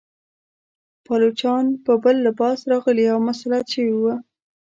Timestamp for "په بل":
1.85-2.15